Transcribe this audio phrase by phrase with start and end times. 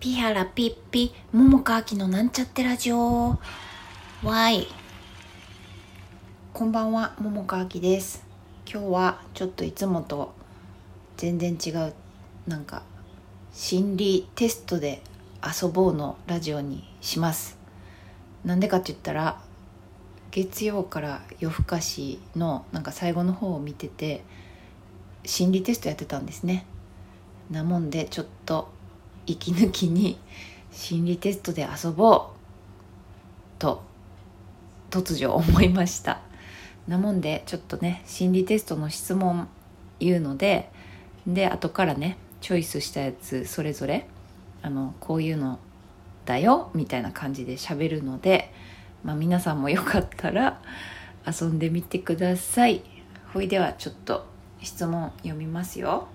[0.00, 3.36] ピハラピッピ、桃川きのなんちゃってラジオ。
[4.22, 4.68] わい。
[6.52, 8.24] こんばんは、桃川きです。
[8.64, 10.34] 今日はちょっといつもと
[11.16, 11.94] 全然違う、
[12.46, 12.84] なんか、
[13.52, 15.02] 心理テストで
[15.44, 17.58] 遊ぼうのラジオにします。
[18.44, 19.40] なんでかって言ったら、
[20.30, 24.22] 月曜から夜更かしのなんか最後の方を見てて、
[25.24, 26.66] 心理テストやってたんですね。
[27.50, 28.77] なもんでちょっと
[29.32, 30.18] 息抜きに
[30.72, 32.22] 心理テストで遊ぼう
[33.58, 33.82] と
[34.90, 36.20] 突如思いました。
[36.86, 39.48] なもんでちょっとね心理テストの質問
[40.00, 40.70] 言うので
[41.26, 44.06] で後からねチョイスしたやつそれぞれ
[44.62, 45.58] あのこういうの
[46.24, 48.52] だよみたいな感じで喋るので、
[49.04, 50.60] まあ、皆さんもよかったら
[51.26, 52.82] 遊んでみてください。
[53.34, 54.26] ほいではちょっと
[54.62, 56.08] 質問読みますよ。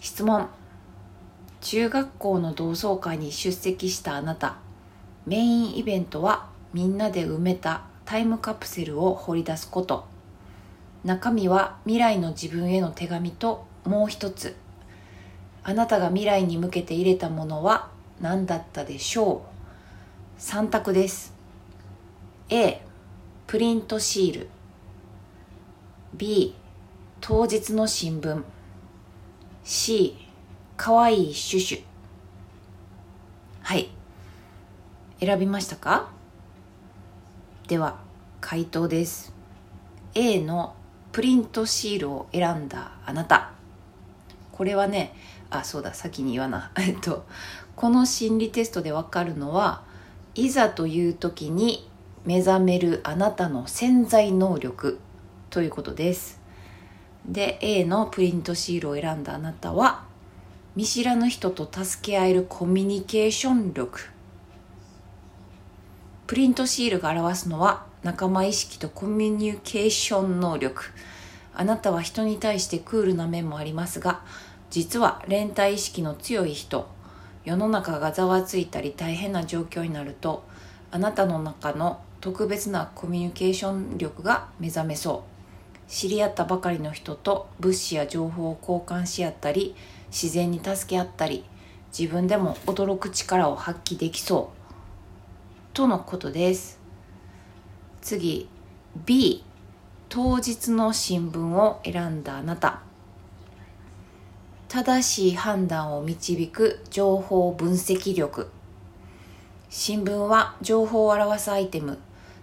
[0.00, 0.48] 質問。
[1.68, 4.58] 中学校の同窓会に出席したあなた。
[5.26, 10.06] メインイベントはみんなで埋めたタイムカプセルを掘り出すこと。
[11.02, 14.54] 中身は未来の自分への手紙ともう一つ。
[15.64, 17.88] あなたが未来に向けて入れたものは
[18.20, 19.42] 何だったでしょ
[20.38, 21.34] う？3択です。
[22.48, 22.80] A
[23.48, 24.48] プリントシール。
[26.14, 26.54] B
[27.20, 28.44] 当日の新聞。
[29.64, 30.16] C
[30.76, 31.82] かわいいシュシュ。
[33.62, 33.88] はい。
[35.18, 36.10] 選びましたか？
[37.66, 37.98] では
[38.40, 39.32] 回答です。
[40.14, 40.76] A の
[41.12, 43.52] プリントシールを選んだあなた。
[44.52, 45.14] これはね
[45.50, 46.70] あそうだ先に言わな。
[46.78, 47.24] えっと
[47.74, 49.82] この心理テストでわかるのは
[50.34, 51.90] いざという時に
[52.24, 55.00] 目覚めるあなたの潜在能力
[55.50, 56.40] ということです。
[57.24, 60.05] で A のプリントシールを選んだあなたは
[60.76, 64.10] 見知らぬ人と助け合えるコミュニケーション力。
[66.26, 70.92] プリントシールが表すのは仲間意識とコミュニケーション能力。
[71.54, 74.20] あなたは人に対してクールな面もありますが
[74.68, 76.86] 実は連帯意識の強い人。
[77.46, 80.44] 世の中がざわついたり大変な状況になると
[80.90, 85.90] あなたの中の特別なコミュニケーション力が目覚めそう。
[85.90, 89.74] 知り合ったばかりの人と物資や情報を交換し合ったり
[90.16, 91.44] 自然に助け合ったり
[91.96, 95.74] 自分でも驚く力を発揮できそう。
[95.74, 96.80] とのことです。
[98.00, 98.48] 次。
[99.04, 99.44] B
[100.08, 102.80] 当日の新聞を選んだあなた。
[104.68, 108.48] 正しい判断を導く情報分析力。
[109.68, 111.98] 新聞は情報を表すアイテム。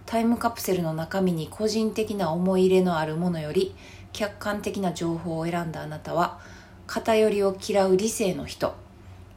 [0.06, 3.74] タイムカプセルの中身に個人的な思い入れのあるものより
[4.12, 6.38] 客観的な情報を選んだあなたは
[6.86, 8.74] 偏りを嫌う理性の人。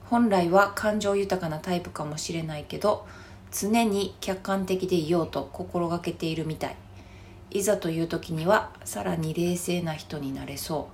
[0.05, 3.05] 本来は感情豊かなタイプかもしれないけど
[3.51, 6.75] 常に客観的でいようと心がけているみたい。
[7.51, 10.89] いざという時にはさらに冷静な人になれそ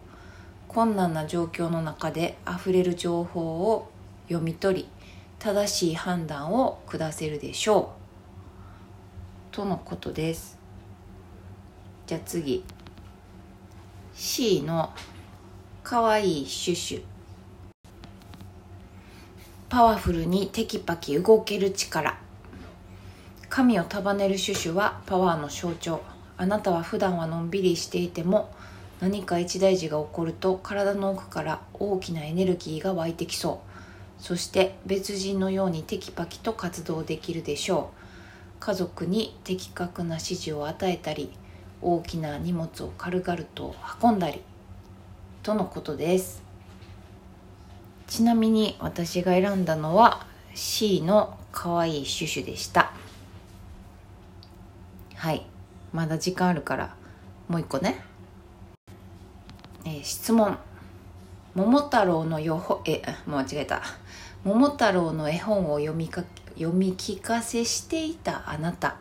[0.68, 0.72] う。
[0.72, 3.92] 困難な状況の中で溢れる情報を
[4.28, 4.88] 読み取り
[5.38, 7.94] 正しい判断を下せるでしょ
[9.52, 9.56] う。
[9.56, 10.58] とのことです。
[12.08, 12.64] じゃあ次。
[14.16, 14.92] C の
[15.84, 17.04] かわいいシュシュ。
[19.68, 22.18] パワフルにテキパキ動ける力。
[23.50, 26.02] 髪を束ねるシュシュはパワーの象徴。
[26.38, 28.50] あなたは普段はのんびりしていても
[29.02, 33.62] 何か一大事が起こると体の奥から大きなエネルギーが湧いてきそ
[34.20, 34.24] う。
[34.24, 38.62] そして別人のようにテキパキと活動できるでしょう。
[38.62, 41.34] 家族に的確な指示を与えたり
[41.82, 44.42] 大きな荷物を軽々と運んだり。
[45.44, 46.42] とのことです。
[48.08, 52.94] ちなみに私が選んだのは C のかわいいシュシュでした。
[55.16, 55.46] はい。
[55.92, 56.96] まだ時間あるから
[57.50, 58.02] もう一個ね、
[59.84, 60.58] えー質問。
[61.56, 63.82] 桃太郎のよほえもう間違えた。
[64.46, 66.24] 桃太郎の絵本を読みか
[66.56, 68.96] 読み聞かせしていたあなた。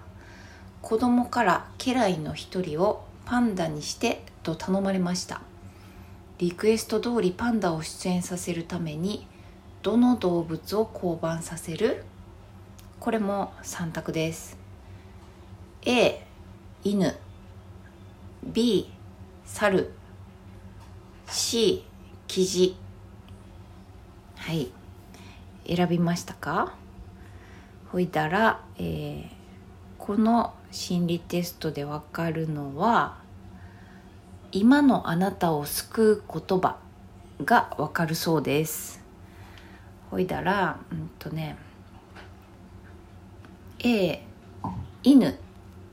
[0.81, 5.41] 子供から家来の一人をパンダにしてと頼まれました。
[6.43, 9.29] リクエスト通りパンダを出演させるために
[9.81, 12.03] どの動物を降板させる？
[12.99, 14.59] これも3択です。
[15.87, 16.27] A
[16.83, 17.15] 犬。
[18.43, 18.91] B
[19.45, 19.93] 猿。
[21.29, 21.85] C
[22.27, 22.77] キジ。
[24.35, 24.73] はい。
[25.65, 26.75] 選びましたか？
[27.93, 29.27] ほいだら、えー
[29.97, 33.22] この心理テストでわかるのは
[34.55, 36.77] 今のあなたを救う言葉
[37.43, 39.01] がわかるそうです。
[40.11, 41.57] ほいだらうんとね
[43.83, 44.23] A
[45.03, 45.39] 犬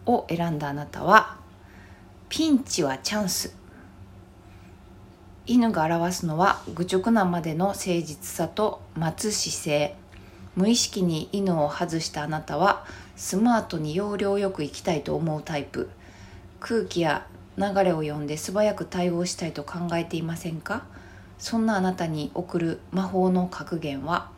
[0.06, 1.38] を選んだあなたは
[2.28, 3.56] ピンチはチャンス。
[5.46, 9.96] 犬が表すのは愚直なまでの誠実さと待つ姿勢。
[10.58, 12.86] 無意識に犬を外したあなたは
[13.16, 15.90] スマートに要領よく生きたいと思うタイプ。
[16.60, 17.26] 空気や
[17.60, 20.86] 流れを読んで素早く対応したいと考えていませんか？
[21.38, 24.32] そんなあなたに送る魔法の格言は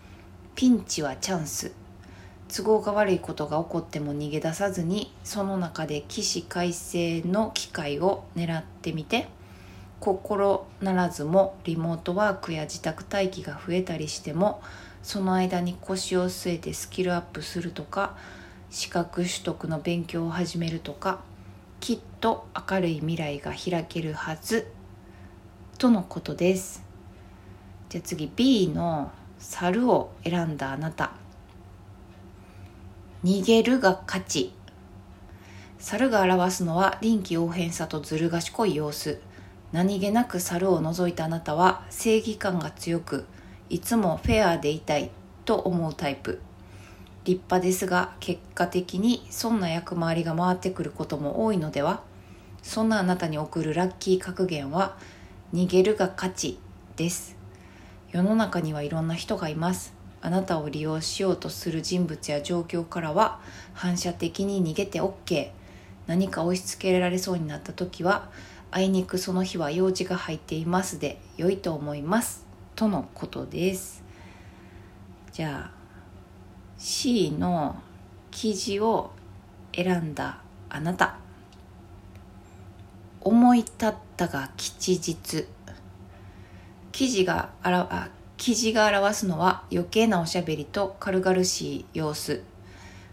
[0.55, 1.71] ピンチはチャンス。
[2.53, 9.27] 都合が悪いことが起こっても逃げ出さずにその中で起死回生の機会を狙ってみて
[10.01, 14.61] 心ならずもリモートワークや自宅待機が増えたりしても
[15.01, 18.17] その間に腰を据えてスキルアップするとか
[18.69, 21.21] 資格取得の勉強を始めるとか
[21.81, 24.71] きっと明るい未来が開けるはず。
[25.79, 26.83] とのことです。
[27.89, 31.13] じゃあ次 B の猿を選んだあなた。
[33.23, 34.53] 逃げるが勝ち。
[35.79, 39.19] 猿が表すのは臨機応変さとずる賢い様子。
[39.71, 43.25] 何気なく猿を除いたあなたは正義感が強く
[43.69, 45.09] いつもフェアでいたい
[45.45, 46.41] と思うタイプ。
[47.23, 52.01] 立派ですが結果的にそんな役回りが回ってくることも多いのでは。
[52.63, 54.95] そんなあなたに送るラッキー格言は
[55.53, 56.59] 逃げるが勝ち
[56.95, 57.35] です。
[58.11, 59.93] 世の中にはいろんな人がいます。
[60.21, 63.39] あなたを利用しようとする人物や状況からは
[63.73, 65.49] 反射的に逃げて OK
[66.05, 68.29] 何か押し付けられそうになった時は
[68.69, 72.45] あいにくその日は用事が入っていますで良いと思います。
[72.75, 74.03] とのことです。
[75.31, 75.80] じゃあ
[76.83, 77.75] C の
[78.31, 79.11] 記事を
[79.71, 81.17] 選んだあなた。
[83.21, 85.45] 思い立ったが吉日。
[86.91, 92.41] 記事があらあ記事が表すのは余計なおしゃべりと軽々しい様子。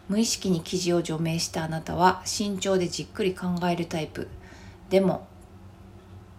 [0.08, 4.28] 無意識に記事を除名したあなたは慎重でじっくり考えるタイプ。
[4.88, 5.26] でも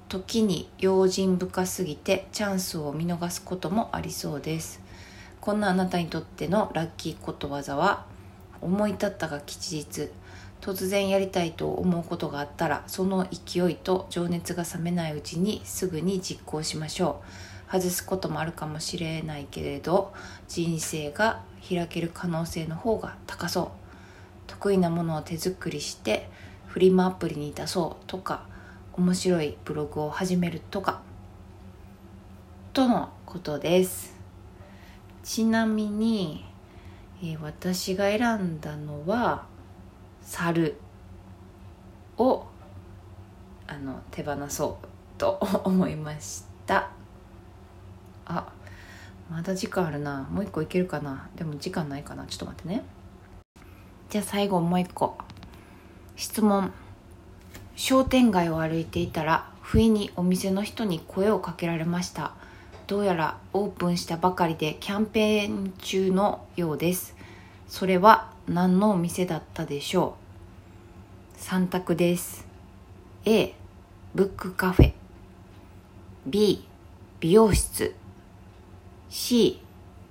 [0.07, 4.88] 時に用心深すぎてチャンスを見逃すこともありそうです。
[5.41, 8.05] こんなあなたにとってのラッキーことわざは
[8.61, 10.09] 思い立ったが吉日。
[10.61, 17.21] 突然やりたいと思うことがあったらその勢いと情熱が冷めないうちにすぐに実行しましょ
[17.69, 17.71] う。
[17.71, 20.11] 外すこともあるかもしれないけれど
[20.47, 23.67] 人生が開ける可能性の方が高そう。
[24.47, 26.29] 得意なものを手作りして
[26.67, 28.45] フリマアプリに出そうとか
[28.93, 31.01] 面白いブログを始めるとか。
[32.73, 34.18] とのことです。
[35.23, 36.45] ちなみに、
[37.21, 39.45] えー、私が選んだのは
[40.21, 40.75] 猿
[42.17, 42.45] を
[43.67, 44.87] あの手放そう
[45.17, 46.89] と 思いました。
[48.25, 48.51] あ
[49.29, 50.27] まだ時間あるな。
[50.31, 51.29] もう一個いけるかな。
[51.35, 52.25] でも時間ないかな。
[52.25, 52.83] ちょっと待ってね。
[54.09, 55.17] じゃあ最後もう一個。
[56.15, 56.73] 質問。
[57.75, 62.33] 商店街を歩いていたら不意にお店の人に声をかけられました。
[62.89, 67.15] どうやらオープンしたばかりでキャンペーン中のようです。
[67.67, 70.15] それは何のお店だったでしょ
[71.35, 72.47] う？3択です。
[73.25, 73.53] A
[74.15, 74.93] ブックカフェ。
[76.25, 76.65] B
[77.19, 77.93] 美容室。
[79.11, 79.61] C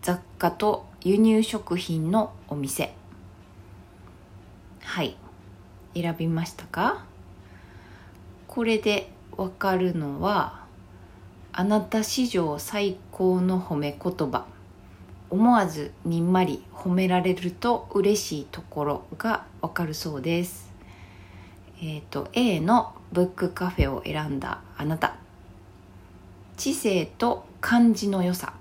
[0.01, 2.95] 雑貨と輸入食品のお店。
[4.83, 5.17] はい。
[5.95, 7.05] 選びましたか？
[8.47, 10.58] これでわかるのは
[11.61, 14.47] あなた史上最高の褒め言葉。
[15.29, 20.71] 思わずにんまり褒められると嬉しいところがわかるそうです。
[21.83, 25.17] えっ、ー、と A のブックカフェを選んだあなた。
[26.57, 28.53] 知性と漢字の良さ。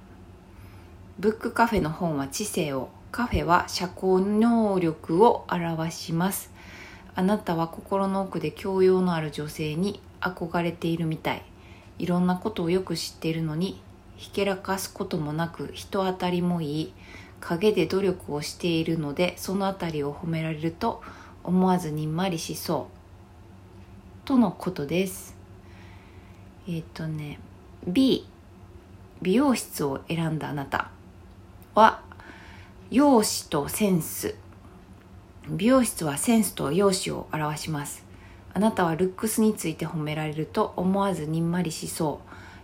[1.19, 6.49] ブックカフェの本は知性をカフェは社交能力を表します。
[7.13, 11.43] あなたは心の奥で教養のある女性に憧れているみたい。
[11.99, 13.81] いろんなことをよく知っているのに
[14.17, 16.93] ひけらかすこともなく人当たりもいい
[17.39, 21.01] 陰で努力をしているのでそのあたりを褒められると
[21.43, 24.27] 思わずにんまりしそう。
[24.27, 25.35] とのことです。
[26.67, 27.39] えっ、ー、とね
[27.85, 28.27] B
[29.21, 30.89] 美容室を選んだあなた。
[31.75, 32.01] は
[32.89, 34.35] 容姿とセンス。
[35.49, 38.06] 美容室はセンスと容姿を表します。
[38.57, 42.21] あなたはルックスについて褒められると思わずにんまりしそ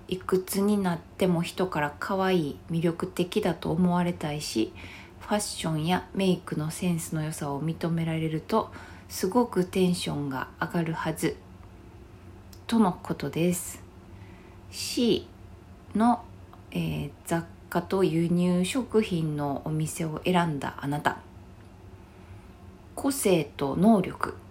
[0.07, 0.11] う。
[0.11, 4.73] いくつになっても人から可愛い魅力的だと思われたいし
[5.19, 8.71] ファッションやメイクのセンスの良さを認められると
[9.07, 11.35] すごくテンションが上がるはず
[12.65, 13.79] とのことです。
[14.71, 15.27] C
[15.93, 16.23] の、
[16.71, 21.19] えー、雑貨と輸入食品のお店を選んだあなた。
[22.95, 24.41] 個性と能力。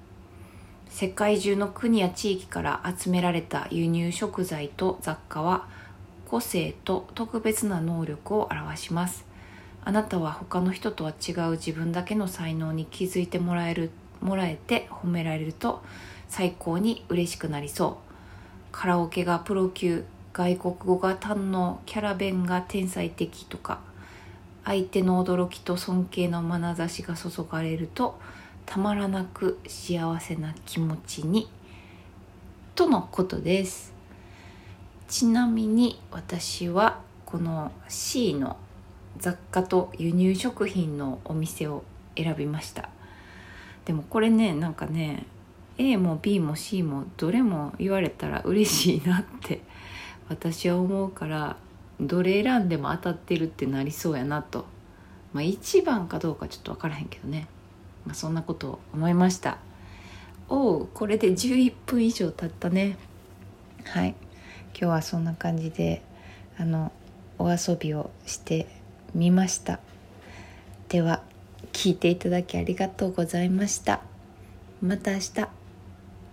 [0.93, 5.67] 世界中の国や地域から集められた輸入食材と雑貨は
[6.29, 9.25] 個性と特別な能力を表します。
[9.87, 15.83] あなたは他の人とは違う自分だけの才能に気づいてもらえるもらえて褒められると
[16.29, 18.13] 最高に嬉しくなりそう。
[18.71, 23.81] カラオケがプロ級外国語が堪能キャラ弁が天才的とか
[24.63, 28.21] 相手の驚きと尊敬の眼差しが注がれると
[28.67, 31.49] たまらなく幸せな気持ちに
[32.75, 33.93] とのことです。
[35.09, 38.57] ちなみに私はこの C の
[39.19, 41.85] 雑貨と輸入食品のお店を
[42.17, 42.89] 選びました。
[43.85, 45.27] でもこれねなんかね
[45.79, 49.63] A も B も C もどれも言われたら嬉しいなって
[50.29, 51.57] 私は思うから
[52.01, 54.67] どれ選んでも当たってるってなりそうやなと。
[55.33, 57.49] まあ1番かどうかちょっと分からへんけどね、
[58.05, 59.59] まあ、そんなことを思いました。
[60.49, 62.97] おおこれで11分以上経ったね。
[63.85, 64.15] はい。
[64.75, 66.03] 今日はそんな感じで
[66.59, 66.93] あの
[67.39, 68.67] お遊びをして
[69.15, 69.81] みました。
[70.89, 71.23] では
[71.73, 74.01] 聞いていただきありがとうございました。
[74.81, 75.62] また明日。